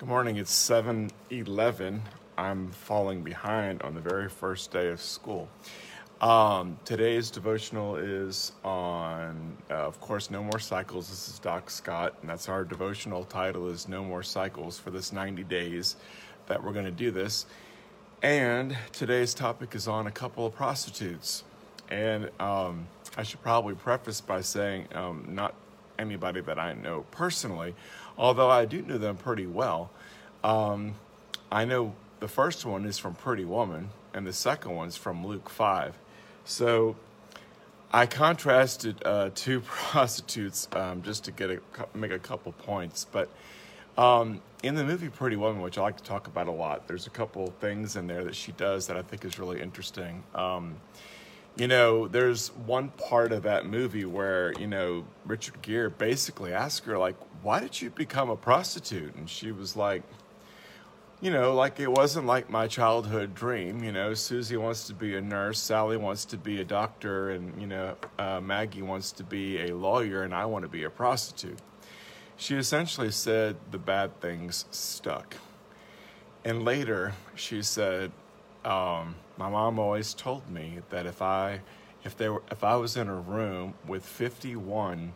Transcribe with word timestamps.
Good 0.00 0.08
morning. 0.08 0.38
It's 0.38 0.50
7 0.50 1.10
11. 1.28 2.00
I'm 2.38 2.70
falling 2.70 3.20
behind 3.22 3.82
on 3.82 3.94
the 3.94 4.00
very 4.00 4.30
first 4.30 4.70
day 4.70 4.88
of 4.88 4.98
school. 4.98 5.46
Um, 6.22 6.78
today's 6.86 7.30
devotional 7.30 7.96
is 7.96 8.52
on, 8.64 9.58
uh, 9.70 9.74
of 9.74 10.00
course, 10.00 10.30
No 10.30 10.42
More 10.42 10.58
Cycles. 10.58 11.10
This 11.10 11.28
is 11.28 11.38
Doc 11.38 11.68
Scott, 11.68 12.14
and 12.22 12.30
that's 12.30 12.48
our 12.48 12.64
devotional 12.64 13.24
title 13.24 13.68
is 13.68 13.88
No 13.88 14.02
More 14.02 14.22
Cycles 14.22 14.78
for 14.78 14.90
this 14.90 15.12
90 15.12 15.44
days 15.44 15.96
that 16.46 16.64
we're 16.64 16.72
going 16.72 16.86
to 16.86 16.90
do 16.90 17.10
this. 17.10 17.44
And 18.22 18.74
today's 18.92 19.34
topic 19.34 19.74
is 19.74 19.86
on 19.86 20.06
a 20.06 20.10
couple 20.10 20.46
of 20.46 20.54
prostitutes. 20.54 21.44
And 21.90 22.30
um, 22.40 22.88
I 23.18 23.22
should 23.22 23.42
probably 23.42 23.74
preface 23.74 24.22
by 24.22 24.40
saying, 24.40 24.88
um, 24.94 25.26
not 25.28 25.54
anybody 25.98 26.40
that 26.40 26.58
I 26.58 26.72
know 26.72 27.04
personally, 27.10 27.74
although 28.16 28.50
I 28.50 28.64
do 28.64 28.82
know 28.82 28.98
them 28.98 29.16
pretty 29.16 29.46
well. 29.46 29.90
Um, 30.42 30.94
I 31.50 31.64
know 31.64 31.94
the 32.20 32.28
first 32.28 32.64
one 32.64 32.84
is 32.84 32.98
from 32.98 33.14
Pretty 33.14 33.44
Woman, 33.44 33.90
and 34.14 34.26
the 34.26 34.32
second 34.32 34.74
one's 34.74 34.96
from 34.96 35.26
Luke 35.26 35.48
5. 35.48 35.96
So 36.44 36.96
I 37.92 38.06
contrasted 38.06 39.02
uh, 39.04 39.30
two 39.34 39.60
prostitutes 39.66 40.68
um, 40.72 41.02
just 41.02 41.24
to 41.24 41.32
get 41.32 41.50
a, 41.50 41.60
make 41.94 42.12
a 42.12 42.18
couple 42.18 42.52
points. 42.52 43.06
But 43.10 43.28
um, 43.98 44.40
in 44.62 44.74
the 44.74 44.84
movie 44.84 45.08
Pretty 45.08 45.36
Woman, 45.36 45.60
which 45.62 45.78
I 45.78 45.82
like 45.82 45.96
to 45.96 46.04
talk 46.04 46.26
about 46.26 46.46
a 46.46 46.52
lot, 46.52 46.86
there's 46.86 47.06
a 47.06 47.10
couple 47.10 47.52
things 47.60 47.96
in 47.96 48.06
there 48.06 48.24
that 48.24 48.36
she 48.36 48.52
does 48.52 48.86
that 48.86 48.96
I 48.96 49.02
think 49.02 49.24
is 49.24 49.38
really 49.38 49.60
interesting. 49.60 50.22
Um, 50.34 50.76
you 51.56 51.66
know, 51.66 52.08
there's 52.08 52.48
one 52.48 52.88
part 52.90 53.32
of 53.32 53.42
that 53.42 53.66
movie 53.66 54.04
where, 54.04 54.52
you 54.58 54.66
know, 54.66 55.04
Richard 55.26 55.60
Gere 55.62 55.90
basically 55.90 56.52
asked 56.52 56.84
her, 56.86 56.96
like, 56.96 57.16
why 57.42 57.60
did 57.60 57.80
you 57.80 57.90
become 57.90 58.30
a 58.30 58.36
prostitute? 58.36 59.14
And 59.14 59.28
she 59.28 59.52
was 59.52 59.76
like, 59.76 60.02
you 61.20 61.30
know, 61.30 61.54
like 61.54 61.78
it 61.80 61.90
wasn't 61.90 62.26
like 62.26 62.48
my 62.48 62.66
childhood 62.66 63.34
dream. 63.34 63.84
You 63.84 63.92
know, 63.92 64.14
Susie 64.14 64.56
wants 64.56 64.86
to 64.86 64.94
be 64.94 65.16
a 65.16 65.20
nurse, 65.20 65.58
Sally 65.58 65.96
wants 65.96 66.24
to 66.26 66.38
be 66.38 66.60
a 66.60 66.64
doctor, 66.64 67.30
and, 67.30 67.60
you 67.60 67.66
know, 67.66 67.96
uh, 68.18 68.40
Maggie 68.40 68.82
wants 68.82 69.12
to 69.12 69.24
be 69.24 69.60
a 69.60 69.76
lawyer, 69.76 70.22
and 70.22 70.34
I 70.34 70.46
want 70.46 70.62
to 70.62 70.68
be 70.68 70.84
a 70.84 70.90
prostitute. 70.90 71.58
She 72.36 72.56
essentially 72.56 73.10
said 73.10 73.56
the 73.70 73.78
bad 73.78 74.18
things 74.22 74.64
stuck. 74.70 75.36
And 76.42 76.64
later, 76.64 77.12
she 77.34 77.60
said, 77.60 78.12
um, 78.64 79.16
my 79.40 79.48
mom 79.48 79.78
always 79.78 80.12
told 80.12 80.50
me 80.50 80.80
that 80.90 81.06
if 81.06 81.22
I 81.22 81.60
if 82.04 82.14
there 82.14 82.34
were, 82.34 82.42
if 82.50 82.62
I 82.62 82.76
was 82.76 82.98
in 82.98 83.08
a 83.08 83.14
room 83.14 83.72
with 83.86 84.04
51 84.04 85.14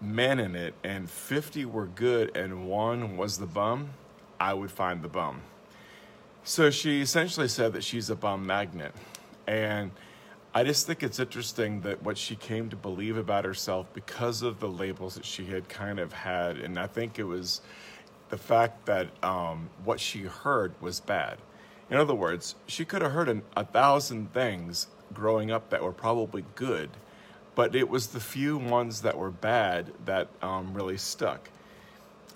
men 0.00 0.40
in 0.40 0.56
it 0.56 0.74
and 0.82 1.08
50 1.08 1.64
were 1.66 1.86
good 1.86 2.36
and 2.36 2.66
one 2.66 3.16
was 3.16 3.38
the 3.38 3.46
bum, 3.46 3.90
I 4.40 4.54
would 4.54 4.72
find 4.72 5.02
the 5.02 5.08
bum. 5.08 5.42
So 6.42 6.70
she 6.70 7.00
essentially 7.00 7.46
said 7.46 7.74
that 7.74 7.84
she's 7.84 8.10
a 8.10 8.16
bum 8.16 8.44
magnet. 8.44 8.92
And 9.46 9.92
I 10.52 10.64
just 10.64 10.88
think 10.88 11.04
it's 11.04 11.20
interesting 11.20 11.82
that 11.82 12.02
what 12.02 12.18
she 12.18 12.34
came 12.34 12.68
to 12.70 12.76
believe 12.76 13.16
about 13.16 13.44
herself 13.44 13.86
because 13.94 14.42
of 14.42 14.58
the 14.58 14.68
labels 14.68 15.14
that 15.14 15.24
she 15.24 15.44
had 15.44 15.68
kind 15.68 16.00
of 16.00 16.12
had. 16.12 16.56
And 16.56 16.76
I 16.76 16.88
think 16.88 17.20
it 17.20 17.24
was 17.24 17.60
the 18.30 18.36
fact 18.36 18.86
that 18.86 19.10
um, 19.22 19.70
what 19.84 20.00
she 20.00 20.22
heard 20.22 20.74
was 20.80 20.98
bad. 20.98 21.38
In 21.90 21.96
other 21.96 22.14
words, 22.14 22.54
she 22.66 22.84
could 22.84 23.02
have 23.02 23.12
heard 23.12 23.28
an, 23.28 23.42
a 23.56 23.64
thousand 23.64 24.32
things 24.32 24.88
growing 25.14 25.50
up 25.50 25.70
that 25.70 25.82
were 25.82 25.92
probably 25.92 26.44
good, 26.54 26.90
but 27.54 27.74
it 27.74 27.88
was 27.88 28.08
the 28.08 28.20
few 28.20 28.58
ones 28.58 29.02
that 29.02 29.16
were 29.16 29.30
bad 29.30 29.92
that 30.04 30.28
um, 30.42 30.74
really 30.74 30.98
stuck. 30.98 31.48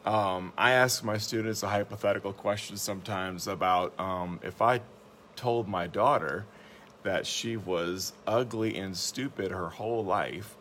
Um, 0.04 0.52
I 0.56 0.72
ask 0.72 1.04
my 1.04 1.18
students 1.18 1.62
a 1.62 1.68
hypothetical 1.68 2.32
question 2.32 2.76
sometimes 2.76 3.46
about 3.46 3.92
um, 4.00 4.40
if 4.42 4.60
I 4.60 4.80
told 5.36 5.68
my 5.68 5.86
daughter 5.86 6.44
that 7.02 7.26
she 7.26 7.56
was 7.56 8.12
ugly 8.26 8.76
and 8.76 8.96
stupid 8.96 9.50
her 9.50 9.68
whole 9.68 10.04
life, 10.04 10.56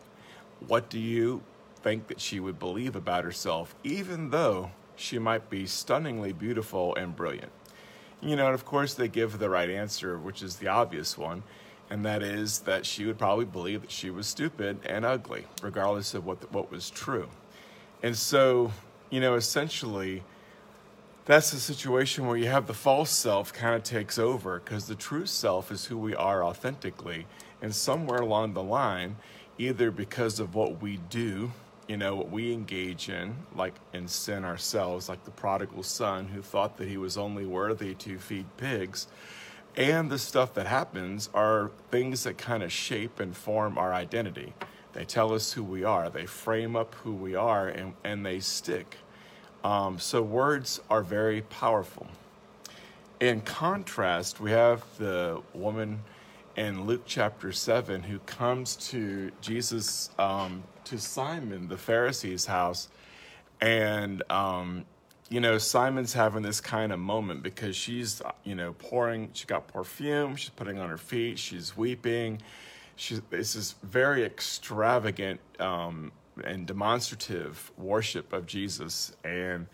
what 0.67 0.89
do 0.89 0.99
you 0.99 1.41
think 1.81 2.07
that 2.07 2.19
she 2.19 2.39
would 2.39 2.59
believe 2.59 2.95
about 2.95 3.23
herself, 3.23 3.73
even 3.83 4.29
though 4.29 4.71
she 4.95 5.17
might 5.17 5.49
be 5.49 5.65
stunningly 5.65 6.33
beautiful 6.33 6.93
and 6.95 7.15
brilliant? 7.15 7.51
You 8.21 8.35
know, 8.35 8.45
and 8.45 8.53
of 8.53 8.65
course, 8.65 8.93
they 8.93 9.07
give 9.07 9.39
the 9.39 9.49
right 9.49 9.69
answer, 9.69 10.17
which 10.17 10.43
is 10.43 10.57
the 10.57 10.67
obvious 10.67 11.17
one, 11.17 11.43
and 11.89 12.05
that 12.05 12.21
is 12.21 12.59
that 12.59 12.85
she 12.85 13.05
would 13.05 13.17
probably 13.17 13.45
believe 13.45 13.81
that 13.81 13.91
she 13.91 14.11
was 14.11 14.27
stupid 14.27 14.79
and 14.85 15.03
ugly, 15.03 15.45
regardless 15.61 16.13
of 16.13 16.25
what, 16.25 16.41
the, 16.41 16.47
what 16.47 16.71
was 16.71 16.89
true. 16.89 17.29
And 18.03 18.15
so, 18.15 18.71
you 19.09 19.19
know, 19.19 19.33
essentially, 19.35 20.23
that's 21.25 21.51
a 21.53 21.59
situation 21.59 22.27
where 22.27 22.37
you 22.37 22.47
have 22.47 22.67
the 22.67 22.73
false 22.73 23.11
self 23.11 23.53
kind 23.53 23.75
of 23.75 23.83
takes 23.83 24.19
over 24.19 24.59
because 24.59 24.87
the 24.87 24.95
true 24.95 25.25
self 25.25 25.71
is 25.71 25.85
who 25.85 25.97
we 25.97 26.15
are 26.15 26.43
authentically. 26.43 27.25
And 27.61 27.73
somewhere 27.73 28.19
along 28.19 28.53
the 28.53 28.63
line, 28.63 29.17
either 29.57 29.91
because 29.91 30.39
of 30.39 30.55
what 30.55 30.81
we 30.81 30.97
do 30.97 31.51
you 31.91 31.97
know, 31.97 32.15
what 32.15 32.31
we 32.31 32.53
engage 32.53 33.09
in, 33.09 33.35
like 33.53 33.73
in 33.91 34.07
sin 34.07 34.45
ourselves, 34.45 35.09
like 35.09 35.25
the 35.25 35.31
prodigal 35.31 35.83
son 35.83 36.25
who 36.29 36.41
thought 36.41 36.77
that 36.77 36.87
he 36.87 36.95
was 36.95 37.17
only 37.17 37.45
worthy 37.45 37.93
to 37.95 38.17
feed 38.17 38.45
pigs, 38.55 39.07
and 39.75 40.09
the 40.09 40.17
stuff 40.17 40.53
that 40.53 40.67
happens 40.67 41.29
are 41.33 41.69
things 41.91 42.23
that 42.23 42.37
kind 42.37 42.63
of 42.63 42.71
shape 42.71 43.19
and 43.19 43.35
form 43.35 43.77
our 43.77 43.93
identity. 43.93 44.53
They 44.93 45.03
tell 45.03 45.33
us 45.33 45.51
who 45.51 45.65
we 45.65 45.83
are, 45.83 46.09
they 46.09 46.25
frame 46.25 46.77
up 46.77 46.95
who 46.95 47.11
we 47.11 47.35
are, 47.35 47.67
and, 47.67 47.93
and 48.05 48.25
they 48.25 48.39
stick. 48.39 48.95
Um, 49.61 49.99
so 49.99 50.21
words 50.21 50.79
are 50.89 51.03
very 51.03 51.41
powerful. 51.41 52.07
In 53.19 53.41
contrast, 53.41 54.39
we 54.39 54.51
have 54.51 54.85
the 54.97 55.41
woman 55.53 56.03
in 56.61 56.85
Luke 56.85 57.01
chapter 57.07 57.51
7 57.51 58.03
who 58.03 58.19
comes 58.19 58.75
to 58.75 59.31
Jesus, 59.41 60.11
um, 60.19 60.61
to 60.83 60.99
Simon, 60.99 61.67
the 61.67 61.75
Pharisee's 61.75 62.45
house. 62.45 62.87
And, 63.61 64.21
um, 64.29 64.85
you 65.27 65.39
know, 65.39 65.57
Simon's 65.57 66.13
having 66.13 66.43
this 66.43 66.61
kind 66.61 66.91
of 66.91 66.99
moment 66.99 67.41
because 67.41 67.75
she's, 67.75 68.21
you 68.43 68.53
know, 68.53 68.73
pouring, 68.73 69.31
she 69.33 69.47
got 69.47 69.67
perfume, 69.69 70.35
she's 70.35 70.51
putting 70.51 70.77
on 70.77 70.87
her 70.87 70.99
feet, 70.99 71.39
she's 71.39 71.75
weeping. 71.75 72.39
She's, 72.95 73.21
this 73.31 73.55
is 73.55 73.73
very 73.81 74.23
extravagant 74.23 75.39
um, 75.59 76.11
and 76.43 76.67
demonstrative 76.67 77.71
worship 77.75 78.33
of 78.33 78.45
Jesus. 78.45 79.13
And, 79.23 79.65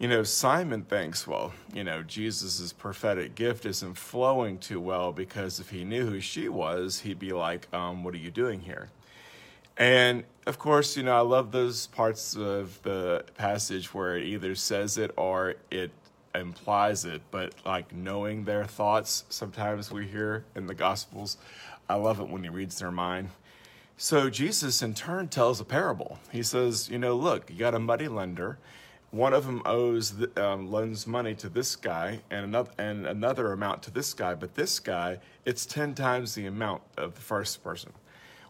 you 0.00 0.08
know, 0.08 0.22
Simon 0.22 0.82
thinks, 0.82 1.26
well, 1.26 1.52
you 1.74 1.84
know, 1.84 2.02
Jesus' 2.02 2.72
prophetic 2.72 3.34
gift 3.34 3.66
isn't 3.66 3.98
flowing 3.98 4.56
too 4.56 4.80
well 4.80 5.12
because 5.12 5.60
if 5.60 5.68
he 5.68 5.84
knew 5.84 6.06
who 6.06 6.20
she 6.20 6.48
was, 6.48 7.00
he'd 7.00 7.18
be 7.18 7.32
like, 7.32 7.72
um, 7.74 8.02
what 8.02 8.14
are 8.14 8.18
you 8.18 8.30
doing 8.30 8.60
here? 8.60 8.88
And 9.76 10.24
of 10.46 10.58
course, 10.58 10.96
you 10.96 11.02
know, 11.02 11.14
I 11.14 11.20
love 11.20 11.52
those 11.52 11.86
parts 11.88 12.34
of 12.34 12.82
the 12.82 13.26
passage 13.36 13.92
where 13.92 14.16
it 14.16 14.24
either 14.24 14.54
says 14.54 14.96
it 14.96 15.10
or 15.18 15.56
it 15.70 15.90
implies 16.34 17.04
it, 17.04 17.20
but 17.30 17.52
like 17.66 17.94
knowing 17.94 18.44
their 18.44 18.64
thoughts, 18.64 19.24
sometimes 19.28 19.92
we 19.92 20.06
hear 20.06 20.44
in 20.54 20.66
the 20.66 20.74
Gospels. 20.74 21.36
I 21.90 21.96
love 21.96 22.20
it 22.20 22.28
when 22.28 22.42
he 22.42 22.48
reads 22.48 22.78
their 22.78 22.90
mind. 22.90 23.28
So 23.98 24.30
Jesus, 24.30 24.80
in 24.80 24.94
turn, 24.94 25.28
tells 25.28 25.60
a 25.60 25.64
parable. 25.64 26.18
He 26.32 26.42
says, 26.42 26.88
you 26.88 26.98
know, 26.98 27.14
look, 27.14 27.50
you 27.50 27.56
got 27.58 27.74
a 27.74 27.78
money 27.78 28.08
lender 28.08 28.56
one 29.10 29.34
of 29.34 29.44
them 29.44 29.62
owes 29.64 30.14
um, 30.36 30.70
loans 30.70 31.06
money 31.06 31.34
to 31.34 31.48
this 31.48 31.74
guy 31.74 32.20
and 32.30 32.44
another 32.44 32.70
and 32.78 33.06
another 33.06 33.52
amount 33.52 33.82
to 33.82 33.90
this 33.90 34.14
guy 34.14 34.34
but 34.34 34.54
this 34.54 34.78
guy 34.78 35.18
it's 35.44 35.66
10 35.66 35.94
times 35.94 36.34
the 36.34 36.46
amount 36.46 36.82
of 36.96 37.14
the 37.14 37.20
first 37.20 37.64
person. 37.64 37.92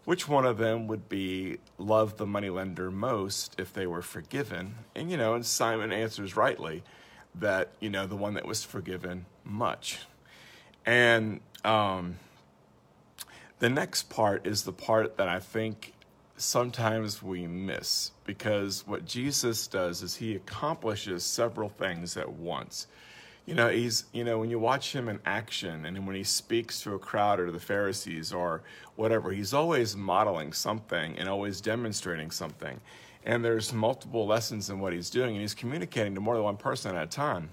Which 0.04 0.28
one 0.28 0.46
of 0.46 0.58
them 0.58 0.86
would 0.88 1.08
be 1.08 1.58
love 1.78 2.16
the 2.16 2.26
moneylender 2.26 2.90
most 2.90 3.54
if 3.58 3.72
they 3.72 3.86
were 3.86 4.02
forgiven? 4.02 4.74
And 4.94 5.10
you 5.10 5.16
know 5.16 5.34
and 5.34 5.44
simon 5.46 5.92
answers 5.92 6.36
rightly 6.36 6.82
that 7.34 7.70
you 7.80 7.90
know 7.90 8.06
the 8.06 8.16
one 8.16 8.34
that 8.34 8.46
was 8.46 8.64
forgiven 8.64 9.26
much. 9.44 10.00
And 10.84 11.40
um, 11.64 12.16
the 13.60 13.68
next 13.68 14.10
part 14.10 14.46
is 14.46 14.64
the 14.64 14.72
part 14.72 15.16
that 15.16 15.28
i 15.28 15.38
think 15.38 15.92
sometimes 16.40 17.22
we 17.22 17.46
miss 17.46 18.12
because 18.24 18.86
what 18.86 19.04
Jesus 19.04 19.66
does 19.66 20.02
is 20.02 20.16
he 20.16 20.34
accomplishes 20.34 21.24
several 21.24 21.68
things 21.68 22.16
at 22.16 22.32
once. 22.32 22.86
You 23.46 23.54
know, 23.54 23.68
he's, 23.68 24.04
you 24.12 24.24
know, 24.24 24.38
when 24.38 24.50
you 24.50 24.58
watch 24.58 24.94
him 24.94 25.08
in 25.08 25.20
action 25.26 25.84
and 25.84 26.06
when 26.06 26.16
he 26.16 26.24
speaks 26.24 26.80
to 26.82 26.94
a 26.94 26.98
crowd 26.98 27.40
or 27.40 27.46
to 27.46 27.52
the 27.52 27.58
Pharisees 27.58 28.32
or 28.32 28.62
whatever, 28.96 29.32
he's 29.32 29.52
always 29.52 29.96
modeling 29.96 30.52
something 30.52 31.18
and 31.18 31.28
always 31.28 31.60
demonstrating 31.60 32.30
something. 32.30 32.80
And 33.24 33.44
there's 33.44 33.72
multiple 33.72 34.26
lessons 34.26 34.70
in 34.70 34.80
what 34.80 34.92
he's 34.92 35.10
doing, 35.10 35.32
and 35.32 35.40
he's 35.40 35.54
communicating 35.54 36.14
to 36.14 36.20
more 36.20 36.36
than 36.36 36.44
one 36.44 36.56
person 36.56 36.96
at 36.96 37.02
a 37.04 37.06
time. 37.06 37.50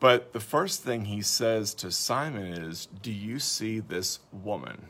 But 0.00 0.32
the 0.32 0.40
first 0.40 0.82
thing 0.82 1.04
he 1.04 1.22
says 1.22 1.74
to 1.74 1.92
Simon 1.92 2.46
is, 2.46 2.88
Do 3.02 3.12
you 3.12 3.38
see 3.38 3.78
this 3.78 4.18
woman? 4.32 4.86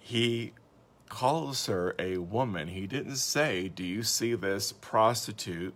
He 0.00 0.54
calls 1.08 1.66
her 1.66 1.94
a 1.98 2.18
woman. 2.18 2.68
He 2.68 2.86
didn't 2.86 3.16
say, 3.16 3.68
Do 3.68 3.84
you 3.84 4.02
see 4.02 4.34
this 4.34 4.72
prostitute 4.72 5.74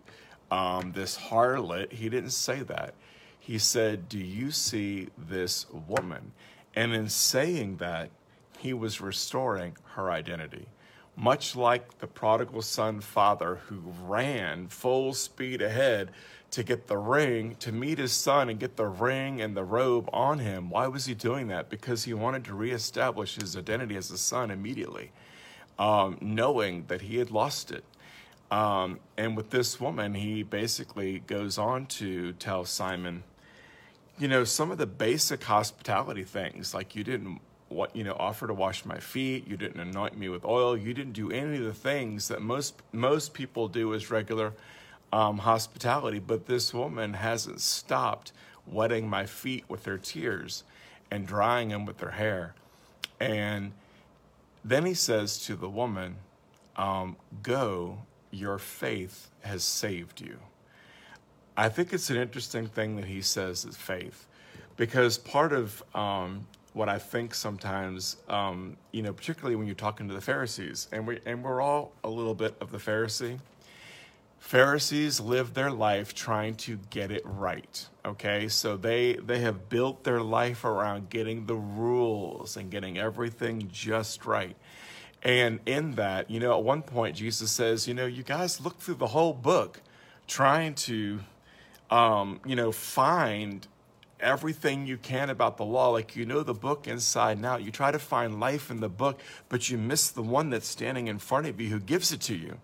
um, 0.52 0.92
this 0.92 1.16
harlot, 1.16 1.92
he 1.92 2.10
didn't 2.10 2.30
say 2.30 2.60
that. 2.60 2.92
He 3.40 3.58
said, 3.58 4.08
Do 4.08 4.18
you 4.18 4.50
see 4.50 5.08
this 5.16 5.66
woman? 5.88 6.32
And 6.76 6.94
in 6.94 7.08
saying 7.08 7.78
that, 7.78 8.10
he 8.58 8.74
was 8.74 9.00
restoring 9.00 9.76
her 9.94 10.10
identity. 10.10 10.66
Much 11.16 11.54
like 11.54 11.98
the 11.98 12.06
prodigal 12.06 12.62
son 12.62 13.00
father 13.00 13.56
who 13.66 13.82
ran 14.02 14.66
full 14.68 15.12
speed 15.12 15.60
ahead 15.60 16.10
to 16.52 16.62
get 16.62 16.86
the 16.86 16.98
ring, 16.98 17.56
to 17.56 17.72
meet 17.72 17.98
his 17.98 18.12
son 18.12 18.48
and 18.48 18.60
get 18.60 18.76
the 18.76 18.86
ring 18.86 19.40
and 19.40 19.56
the 19.56 19.64
robe 19.64 20.08
on 20.12 20.38
him. 20.38 20.68
Why 20.68 20.86
was 20.86 21.06
he 21.06 21.14
doing 21.14 21.48
that? 21.48 21.70
Because 21.70 22.04
he 22.04 22.12
wanted 22.12 22.44
to 22.44 22.54
reestablish 22.54 23.36
his 23.36 23.56
identity 23.56 23.96
as 23.96 24.10
a 24.10 24.18
son 24.18 24.50
immediately, 24.50 25.12
um, 25.78 26.18
knowing 26.20 26.84
that 26.88 27.02
he 27.02 27.16
had 27.16 27.30
lost 27.30 27.70
it. 27.70 27.84
Um, 28.50 29.00
and 29.16 29.34
with 29.34 29.48
this 29.48 29.80
woman, 29.80 30.12
he 30.12 30.42
basically 30.42 31.20
goes 31.20 31.56
on 31.56 31.86
to 31.86 32.34
tell 32.34 32.66
Simon, 32.66 33.22
you 34.18 34.28
know, 34.28 34.44
some 34.44 34.70
of 34.70 34.76
the 34.76 34.86
basic 34.86 35.44
hospitality 35.44 36.22
things, 36.22 36.74
like 36.74 36.94
you 36.94 37.02
didn't 37.02 37.40
what 37.72 37.94
you 37.96 38.04
know 38.04 38.16
offer 38.18 38.46
to 38.46 38.54
wash 38.54 38.84
my 38.84 38.98
feet 38.98 39.46
you 39.46 39.56
didn't 39.56 39.80
anoint 39.80 40.16
me 40.16 40.28
with 40.28 40.44
oil 40.44 40.76
you 40.76 40.92
didn't 40.94 41.12
do 41.12 41.30
any 41.30 41.56
of 41.56 41.64
the 41.64 41.72
things 41.72 42.28
that 42.28 42.40
most 42.42 42.74
most 42.92 43.34
people 43.34 43.68
do 43.68 43.94
as 43.94 44.10
regular 44.10 44.52
um, 45.12 45.38
hospitality, 45.38 46.18
but 46.18 46.46
this 46.46 46.72
woman 46.72 47.14
hasn't 47.14 47.60
stopped 47.60 48.32
wetting 48.66 49.08
my 49.08 49.26
feet 49.26 49.64
with 49.68 49.84
her 49.84 49.98
tears 49.98 50.64
and 51.10 51.26
drying 51.26 51.68
them 51.68 51.84
with 51.84 52.00
her 52.00 52.12
hair. 52.12 52.54
And 53.20 53.72
then 54.64 54.86
he 54.86 54.94
says 54.94 55.38
to 55.46 55.54
the 55.54 55.68
woman, 55.68 56.16
um, 56.76 57.16
Go, 57.42 57.98
your 58.30 58.58
faith 58.58 59.30
has 59.42 59.62
saved 59.62 60.20
you. 60.20 60.38
I 61.56 61.68
think 61.68 61.92
it's 61.92 62.08
an 62.08 62.16
interesting 62.16 62.66
thing 62.66 62.96
that 62.96 63.04
he 63.04 63.20
says 63.20 63.66
is 63.66 63.76
faith, 63.76 64.26
because 64.78 65.18
part 65.18 65.52
of 65.52 65.82
um, 65.94 66.46
what 66.72 66.88
I 66.88 66.98
think 66.98 67.34
sometimes, 67.34 68.16
um, 68.28 68.76
you 68.92 69.02
know, 69.02 69.12
particularly 69.12 69.56
when 69.56 69.66
you're 69.66 69.74
talking 69.74 70.08
to 70.08 70.14
the 70.14 70.20
Pharisees, 70.20 70.88
and 70.92 71.06
we 71.06 71.20
and 71.26 71.44
we're 71.44 71.60
all 71.60 71.92
a 72.02 72.08
little 72.08 72.34
bit 72.34 72.54
of 72.60 72.70
the 72.70 72.78
Pharisee. 72.78 73.38
Pharisees 74.38 75.20
live 75.20 75.54
their 75.54 75.70
life 75.70 76.14
trying 76.14 76.56
to 76.56 76.78
get 76.90 77.12
it 77.12 77.22
right. 77.24 77.86
Okay, 78.04 78.48
so 78.48 78.76
they 78.76 79.14
they 79.14 79.40
have 79.40 79.68
built 79.68 80.04
their 80.04 80.20
life 80.20 80.64
around 80.64 81.10
getting 81.10 81.46
the 81.46 81.54
rules 81.54 82.56
and 82.56 82.70
getting 82.70 82.98
everything 82.98 83.68
just 83.72 84.24
right. 84.24 84.56
And 85.22 85.60
in 85.66 85.92
that, 85.92 86.30
you 86.30 86.40
know, 86.40 86.56
at 86.58 86.64
one 86.64 86.82
point 86.82 87.16
Jesus 87.16 87.52
says, 87.52 87.86
you 87.86 87.94
know, 87.94 88.06
you 88.06 88.24
guys 88.24 88.60
look 88.60 88.78
through 88.80 88.96
the 88.96 89.08
whole 89.08 89.32
book 89.32 89.80
trying 90.26 90.74
to 90.74 91.20
um, 91.92 92.40
you 92.46 92.56
know, 92.56 92.72
find 92.72 93.66
everything 94.22 94.86
you 94.86 94.96
can 94.96 95.28
about 95.28 95.56
the 95.56 95.64
law, 95.64 95.90
like 95.90 96.16
you 96.16 96.24
know 96.24 96.42
the 96.42 96.54
book 96.54 96.86
inside 96.86 97.36
and 97.36 97.46
out. 97.46 97.62
You 97.62 97.70
try 97.70 97.90
to 97.90 97.98
find 97.98 98.40
life 98.40 98.70
in 98.70 98.80
the 98.80 98.88
book, 98.88 99.20
but 99.48 99.68
you 99.68 99.76
miss 99.76 100.08
the 100.10 100.22
one 100.22 100.50
that's 100.50 100.68
standing 100.68 101.08
in 101.08 101.18
front 101.18 101.46
of 101.46 101.60
you 101.60 101.68
who 101.68 101.80
gives 101.80 102.12
it 102.12 102.20
to 102.22 102.34
you. 102.34 102.58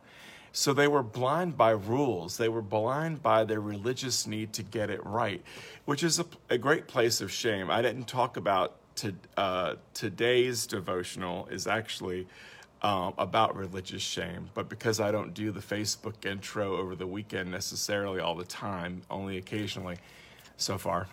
So 0.52 0.72
they 0.72 0.88
were 0.88 1.02
blind 1.02 1.56
by 1.56 1.70
rules. 1.70 2.36
They 2.36 2.48
were 2.48 2.62
blind 2.62 3.22
by 3.22 3.44
their 3.44 3.60
religious 3.60 4.26
need 4.26 4.52
to 4.54 4.62
get 4.62 4.90
it 4.90 5.04
right, 5.04 5.42
which 5.84 6.02
is 6.02 6.18
a, 6.18 6.26
a 6.48 6.58
great 6.58 6.86
place 6.86 7.20
of 7.20 7.30
shame. 7.30 7.70
I 7.70 7.82
didn't 7.82 8.08
talk 8.08 8.36
about 8.36 8.76
to, 8.96 9.14
uh, 9.36 9.74
today's 9.94 10.66
devotional 10.66 11.46
is 11.48 11.66
actually 11.66 12.26
um, 12.82 13.14
about 13.18 13.56
religious 13.56 14.02
shame, 14.02 14.50
but 14.54 14.68
because 14.68 15.00
I 15.00 15.10
don't 15.10 15.34
do 15.34 15.50
the 15.50 15.60
Facebook 15.60 16.24
intro 16.24 16.76
over 16.76 16.94
the 16.94 17.06
weekend 17.06 17.50
necessarily 17.50 18.20
all 18.20 18.34
the 18.34 18.44
time, 18.44 19.02
only 19.10 19.36
occasionally 19.36 19.96
so 20.56 20.78
far. 20.78 21.08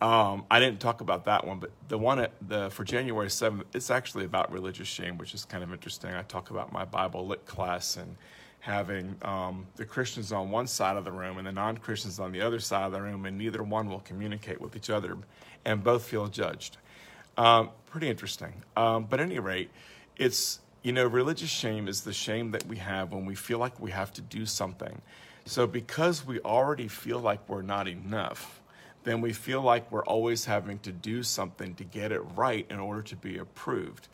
Um, 0.00 0.44
I 0.50 0.60
didn't 0.60 0.80
talk 0.80 1.00
about 1.00 1.24
that 1.26 1.46
one, 1.46 1.60
but 1.60 1.70
the 1.88 1.96
one 1.96 2.18
at 2.18 2.32
the 2.46 2.68
for 2.70 2.84
January 2.84 3.30
seventh, 3.30 3.64
it's 3.74 3.90
actually 3.90 4.24
about 4.24 4.52
religious 4.52 4.88
shame, 4.88 5.18
which 5.18 5.34
is 5.34 5.44
kind 5.44 5.62
of 5.62 5.72
interesting. 5.72 6.12
I 6.12 6.22
talk 6.22 6.50
about 6.50 6.72
my 6.72 6.84
Bible 6.84 7.26
lit 7.26 7.46
class 7.46 7.96
and 7.96 8.16
having 8.60 9.14
um, 9.22 9.66
the 9.76 9.84
Christians 9.84 10.32
on 10.32 10.50
one 10.50 10.66
side 10.66 10.96
of 10.96 11.04
the 11.04 11.12
room 11.12 11.36
and 11.38 11.46
the 11.46 11.52
non 11.52 11.76
Christians 11.76 12.18
on 12.18 12.32
the 12.32 12.40
other 12.40 12.58
side 12.58 12.84
of 12.84 12.92
the 12.92 13.00
room, 13.00 13.26
and 13.26 13.36
neither 13.38 13.62
one 13.62 13.88
will 13.88 14.00
communicate 14.00 14.60
with 14.60 14.74
each 14.74 14.90
other, 14.90 15.16
and 15.64 15.84
both 15.84 16.04
feel 16.04 16.28
judged. 16.28 16.78
Um, 17.36 17.70
pretty 17.86 18.08
interesting. 18.08 18.52
Um, 18.76 19.04
but 19.04 19.20
at 19.20 19.26
any 19.26 19.38
rate, 19.38 19.70
it's, 20.16 20.60
you 20.82 20.92
know, 20.92 21.06
religious 21.06 21.50
shame 21.50 21.88
is 21.88 22.02
the 22.02 22.12
shame 22.12 22.52
that 22.52 22.66
we 22.66 22.76
have 22.76 23.12
when 23.12 23.26
we 23.26 23.34
feel 23.34 23.58
like 23.58 23.78
we 23.80 23.90
have 23.90 24.12
to 24.14 24.22
do 24.22 24.46
something. 24.46 25.00
So 25.44 25.66
because 25.66 26.24
we 26.24 26.40
already 26.40 26.88
feel 26.88 27.18
like 27.18 27.46
we're 27.48 27.62
not 27.62 27.86
enough, 27.86 28.62
then 29.04 29.20
we 29.20 29.32
feel 29.32 29.62
like 29.62 29.90
we're 29.92 30.04
always 30.04 30.44
having 30.46 30.78
to 30.80 30.92
do 30.92 31.22
something 31.22 31.74
to 31.74 31.84
get 31.84 32.10
it 32.10 32.20
right 32.34 32.66
in 32.70 32.78
order 32.78 33.02
to 33.02 33.16
be 33.16 33.38
approved. 33.38 34.08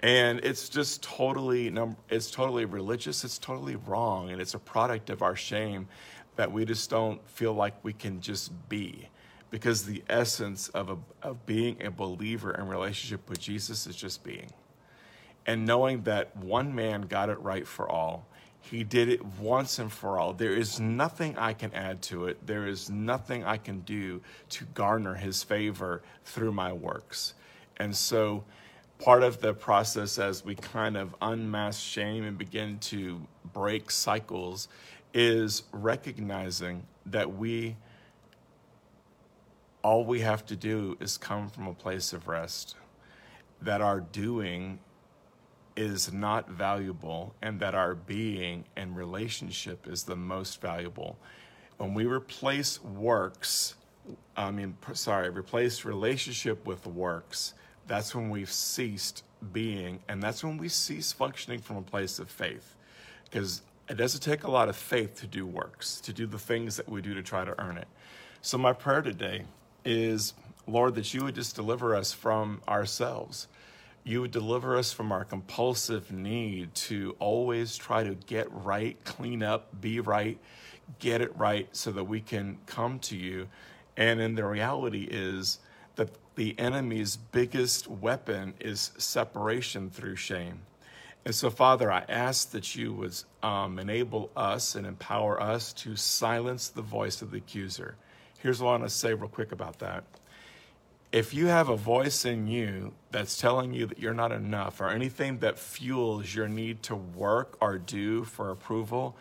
And 0.00 0.40
it's 0.42 0.68
just 0.68 1.02
totally 1.02 1.72
it's 2.08 2.30
totally 2.30 2.64
religious 2.64 3.22
it's 3.22 3.38
totally 3.38 3.76
wrong 3.76 4.30
and 4.30 4.40
it's 4.40 4.54
a 4.54 4.58
product 4.58 5.10
of 5.10 5.20
our 5.20 5.36
shame 5.36 5.88
that 6.36 6.50
we 6.50 6.64
just 6.64 6.88
don't 6.88 7.20
feel 7.28 7.52
like 7.52 7.74
we 7.84 7.92
can 7.92 8.20
just 8.20 8.50
be. 8.68 9.08
Because 9.50 9.84
the 9.84 10.02
essence 10.08 10.68
of, 10.68 10.90
a, 10.90 10.96
of 11.22 11.44
being 11.44 11.82
a 11.84 11.90
believer 11.90 12.54
in 12.54 12.68
relationship 12.68 13.28
with 13.28 13.40
jesus 13.40 13.86
is 13.86 13.96
just 13.96 14.24
being. 14.24 14.50
And 15.44 15.66
knowing 15.66 16.02
that 16.04 16.34
one 16.36 16.74
man 16.74 17.02
got 17.02 17.28
it 17.28 17.40
right 17.40 17.66
for 17.66 17.88
all 17.88 18.26
he 18.62 18.84
did 18.84 19.08
it 19.08 19.24
once 19.38 19.78
and 19.78 19.90
for 19.90 20.18
all. 20.18 20.32
There 20.32 20.54
is 20.54 20.78
nothing 20.78 21.36
i 21.38 21.52
can 21.52 21.72
add 21.74 22.02
to 22.02 22.26
it. 22.26 22.46
There 22.46 22.66
is 22.66 22.90
nothing 22.90 23.44
i 23.44 23.56
can 23.56 23.80
do 23.80 24.20
to 24.50 24.64
garner 24.74 25.14
his 25.14 25.42
favor 25.42 26.02
through 26.24 26.52
my 26.52 26.72
works. 26.72 27.34
And 27.78 27.96
so 27.96 28.44
part 28.98 29.22
of 29.22 29.40
the 29.40 29.54
process 29.54 30.18
as 30.18 30.44
we 30.44 30.54
kind 30.54 30.96
of 30.96 31.14
unmask 31.22 31.80
shame 31.80 32.24
and 32.24 32.36
begin 32.36 32.78
to 32.78 33.20
break 33.52 33.90
cycles 33.90 34.68
is 35.14 35.64
recognizing 35.72 36.84
that 37.06 37.34
we 37.34 37.76
all 39.82 40.04
we 40.04 40.20
have 40.20 40.44
to 40.44 40.56
do 40.56 40.96
is 41.00 41.16
come 41.16 41.48
from 41.48 41.66
a 41.66 41.72
place 41.74 42.12
of 42.12 42.28
rest 42.28 42.76
that 43.62 43.80
our 43.80 44.00
doing 44.00 44.78
is 45.76 46.12
not 46.12 46.48
valuable 46.48 47.34
and 47.42 47.60
that 47.60 47.74
our 47.74 47.94
being 47.94 48.64
and 48.76 48.96
relationship 48.96 49.86
is 49.86 50.04
the 50.04 50.16
most 50.16 50.60
valuable 50.60 51.18
when 51.78 51.94
we 51.94 52.04
replace 52.04 52.82
works 52.82 53.74
i 54.36 54.50
mean 54.50 54.76
sorry 54.92 55.28
replace 55.30 55.84
relationship 55.84 56.66
with 56.66 56.86
works 56.86 57.54
that's 57.90 58.14
when 58.14 58.30
we've 58.30 58.52
ceased 58.52 59.24
being, 59.52 60.00
and 60.08 60.22
that's 60.22 60.44
when 60.44 60.58
we 60.58 60.68
cease 60.68 61.12
functioning 61.12 61.58
from 61.58 61.76
a 61.76 61.82
place 61.82 62.20
of 62.20 62.30
faith. 62.30 62.76
Because 63.24 63.62
it 63.88 63.94
doesn't 63.94 64.20
take 64.20 64.44
a 64.44 64.50
lot 64.50 64.68
of 64.68 64.76
faith 64.76 65.16
to 65.20 65.26
do 65.26 65.44
works, 65.44 66.00
to 66.02 66.12
do 66.12 66.26
the 66.26 66.38
things 66.38 66.76
that 66.76 66.88
we 66.88 67.02
do 67.02 67.14
to 67.14 67.22
try 67.22 67.44
to 67.44 67.60
earn 67.60 67.76
it. 67.76 67.88
So, 68.42 68.58
my 68.58 68.72
prayer 68.72 69.02
today 69.02 69.44
is, 69.84 70.34
Lord, 70.68 70.94
that 70.94 71.12
you 71.12 71.24
would 71.24 71.34
just 71.34 71.56
deliver 71.56 71.96
us 71.96 72.12
from 72.12 72.62
ourselves. 72.68 73.48
You 74.02 74.22
would 74.22 74.30
deliver 74.30 74.76
us 74.76 74.92
from 74.92 75.12
our 75.12 75.24
compulsive 75.24 76.10
need 76.10 76.74
to 76.74 77.14
always 77.18 77.76
try 77.76 78.02
to 78.02 78.14
get 78.14 78.50
right, 78.50 78.96
clean 79.04 79.42
up, 79.42 79.80
be 79.80 80.00
right, 80.00 80.38
get 80.98 81.20
it 81.20 81.36
right 81.36 81.68
so 81.72 81.92
that 81.92 82.04
we 82.04 82.20
can 82.20 82.58
come 82.66 82.98
to 83.00 83.16
you. 83.16 83.48
And 83.96 84.18
then 84.18 84.34
the 84.34 84.44
reality 84.44 85.06
is 85.10 85.58
that 85.96 86.10
the 86.34 86.58
enemy's 86.58 87.16
biggest 87.16 87.86
weapon 87.88 88.54
is 88.58 88.92
separation 88.96 89.90
through 89.90 90.16
shame. 90.16 90.60
And 91.24 91.34
so, 91.34 91.50
Father, 91.50 91.92
I 91.92 92.04
ask 92.08 92.50
that 92.52 92.74
you 92.74 92.94
would 92.94 93.14
um, 93.42 93.78
enable 93.78 94.30
us 94.34 94.74
and 94.74 94.86
empower 94.86 95.40
us 95.40 95.72
to 95.74 95.94
silence 95.96 96.68
the 96.68 96.82
voice 96.82 97.20
of 97.20 97.30
the 97.30 97.38
accuser. 97.38 97.96
Here's 98.38 98.62
what 98.62 98.68
I 98.68 98.72
want 98.78 98.84
to 98.84 98.90
say 98.90 99.12
real 99.12 99.28
quick 99.28 99.52
about 99.52 99.78
that. 99.80 100.04
If 101.12 101.34
you 101.34 101.46
have 101.46 101.68
a 101.68 101.76
voice 101.76 102.24
in 102.24 102.46
you 102.46 102.92
that's 103.10 103.36
telling 103.36 103.74
you 103.74 103.86
that 103.86 103.98
you're 103.98 104.14
not 104.14 104.30
enough 104.30 104.80
or 104.80 104.90
anything 104.90 105.40
that 105.40 105.58
fuels 105.58 106.32
your 106.32 106.46
need 106.46 106.84
to 106.84 106.94
work 106.94 107.58
or 107.60 107.78
do 107.78 108.22
for 108.22 108.50
approval, 108.50 109.16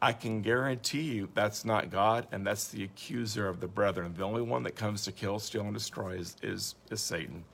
I 0.00 0.14
can 0.14 0.40
guarantee 0.40 1.02
you 1.02 1.28
that's 1.34 1.66
not 1.66 1.90
God 1.90 2.26
and 2.32 2.46
that's 2.46 2.68
the 2.68 2.82
accuser 2.82 3.46
of 3.46 3.60
the 3.60 3.66
brethren. 3.66 4.14
The 4.16 4.24
only 4.24 4.40
one 4.40 4.62
that 4.62 4.74
comes 4.74 5.04
to 5.04 5.12
kill, 5.12 5.38
steal, 5.38 5.64
and 5.64 5.74
destroy 5.74 6.12
is, 6.12 6.36
is, 6.42 6.76
is 6.90 7.02
Satan. 7.02 7.44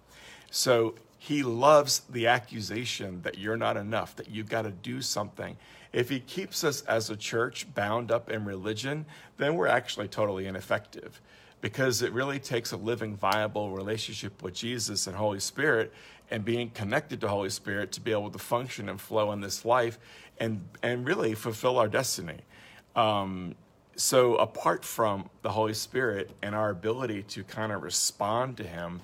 So 0.53 0.95
he 1.19 1.43
loves 1.43 2.01
the 2.09 2.29
accusation 2.29 3.23
that 3.23 3.39
you're 3.39 3.57
not 3.57 3.77
enough, 3.77 4.15
that 4.17 4.31
you've 4.31 4.49
got 4.49 4.63
to 4.63 4.71
do 4.71 5.03
something. 5.03 5.57
If 5.93 6.11
he 6.11 6.21
keeps 6.21 6.63
us 6.63 6.83
as 6.83 7.11
a 7.11 7.17
church 7.17 7.67
bound 7.75 8.13
up 8.13 8.31
in 8.31 8.45
religion, 8.45 9.07
then 9.37 9.57
we're 9.57 9.67
actually 9.67 10.07
totally 10.07 10.47
ineffective 10.47 11.21
because 11.65 12.03
it 12.03 12.13
really 12.13 12.39
takes 12.39 12.73
a 12.73 12.77
living, 12.77 13.17
viable 13.17 13.71
relationship 13.71 14.43
with 14.43 14.53
Jesus 14.53 15.07
and 15.07 15.17
Holy 15.17 15.41
Spirit 15.41 15.95
and 16.31 16.45
being 16.45 16.69
connected 16.69 17.23
to 17.23 17.29
Holy 17.29 17.49
Spirit 17.49 17.91
to 17.93 18.03
be 18.03 18.13
able 18.13 18.29
to 18.29 18.39
function 18.39 18.91
and 18.91 19.01
flow 19.01 19.33
in 19.33 19.41
this 19.41 19.65
life 19.65 19.99
and 20.39 20.63
and 20.83 21.09
really 21.09 21.33
fulfill 21.35 21.79
our 21.79 21.89
destiny. 21.89 22.41
Um, 22.95 23.55
so 23.97 24.35
apart 24.37 24.85
from 24.85 25.31
the 25.41 25.53
Holy 25.53 25.73
Spirit 25.73 26.33
and 26.43 26.55
our 26.55 26.69
ability 26.69 27.23
to 27.23 27.43
kind 27.45 27.73
of 27.73 27.83
respond 27.83 28.59
to 28.59 28.65
Him, 28.65 29.01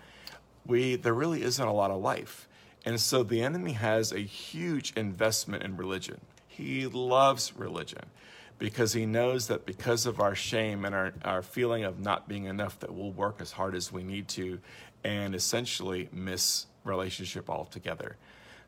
we 0.67 0.97
there 0.97 1.15
really 1.15 1.43
isn't 1.43 1.67
a 1.67 1.73
lot 1.73 1.91
of 1.91 2.03
life. 2.03 2.47
And 2.85 3.01
so 3.01 3.23
the 3.23 3.41
enemy 3.41 3.73
has 3.73 4.13
a 4.13 4.21
huge 4.21 4.93
investment 4.97 5.63
in 5.63 5.79
religion. 5.79 6.21
He 6.47 6.87
loves 6.87 7.57
religion 7.57 8.11
because 8.61 8.93
he 8.93 9.07
knows 9.07 9.49
that 9.49 9.67
because 9.67 10.07
of 10.07 10.21
our 10.21 10.37
shame 10.37 10.85
and 10.85 10.95
our, 10.95 11.13
our 11.25 11.43
feeling 11.43 11.83
of 11.83 11.99
not 11.99 12.29
being 12.29 12.45
enough, 12.45 12.79
that 12.81 12.95
we'll 12.95 13.11
work 13.11 13.39
as 13.41 13.51
hard 13.51 13.75
as 13.75 13.91
we 13.91 14.05
need 14.05 14.29
to 14.29 14.61
and 15.03 15.35
essentially 15.35 16.09
miss 16.13 16.67
relationship 16.85 17.51
altogether. 17.51 18.17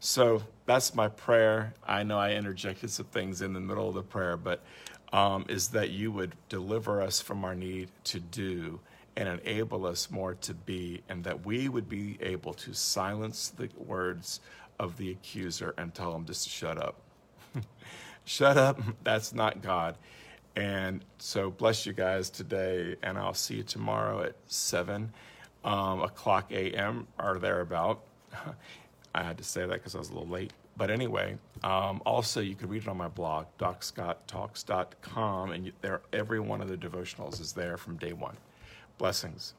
So 0.01 0.43
that's 0.67 0.95
my 0.95 1.09
prayer. 1.09 1.75
I 1.87 2.03
know 2.03 2.19
I 2.19 2.33
interjected 2.33 2.91
some 2.91 3.07
things 3.07 3.43
in 3.43 3.53
the 3.53 3.61
middle 3.61 3.89
of 3.89 3.95
the 3.95 4.03
prayer, 4.03 4.37
but 4.37 4.65
um, 5.13 5.45
is 5.49 5.69
that 5.69 5.91
you 5.91 6.11
would 6.11 6.33
deliver 6.49 7.03
us 7.03 7.21
from 7.21 7.45
our 7.45 7.55
need 7.55 7.89
to 8.05 8.19
do 8.19 8.81
and 9.15 9.29
enable 9.29 9.87
us 9.87 10.11
more 10.11 10.35
to 10.35 10.55
be, 10.55 11.03
and 11.11 11.23
that 11.25 11.45
we 11.45 11.69
would 11.69 11.87
be 11.87 12.17
able 12.23 12.55
to 12.55 12.73
silence 12.73 13.51
the 13.51 13.69
words 13.77 14.41
of 14.81 14.97
the 14.97 15.11
accuser 15.11 15.75
and 15.77 15.95
tell 15.95 16.15
him 16.17 16.25
just 16.25 16.45
to 16.45 16.51
shut 16.51 16.79
up. 16.79 16.97
shut 18.25 18.57
up, 18.57 18.81
that's 19.05 19.33
not 19.35 19.63
God. 19.63 19.97
And 20.55 21.05
so 21.19 21.51
bless 21.51 21.87
you 21.87 21.93
guys 21.93 22.29
today, 22.29 22.97
and 23.03 23.17
I'll 23.17 23.35
see 23.35 23.57
you 23.57 23.63
tomorrow 23.63 24.23
at 24.23 24.37
7 24.47 25.13
um, 25.65 26.03
o'clock 26.03 26.53
a.m. 26.53 27.07
or 27.19 27.39
thereabout. 27.39 28.03
I 29.15 29.23
had 29.23 29.39
to 29.39 29.45
say 29.45 29.63
that 29.63 29.71
because 29.71 29.95
I 29.95 29.99
was 29.99 30.11
a 30.11 30.13
little 30.13 30.29
late. 30.29 30.53
But 30.77 30.91
anyway, 30.91 31.37
um, 31.63 32.01
also 32.07 32.41
you 32.41 32.55
can 32.55 32.69
read 32.69 32.83
it 32.83 32.89
on 32.89 32.97
my 32.97 33.09
blog, 33.09 33.47
docscotttalks.com, 33.59 35.53
and 35.53 35.67
you, 35.67 35.73
there 35.83 36.01
every 36.13 36.41
one 36.41 36.61
of 36.63 36.69
the 36.69 36.77
devotionals 36.77 37.41
is 37.41 37.53
there 37.53 37.77
from 37.77 37.97
day 37.97 38.13
one. 38.15 38.37
Blessings. 38.99 39.55